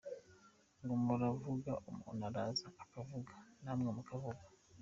[0.81, 4.43] Ngo muravuga, umuntu araza akavuga, namwe mukavuga.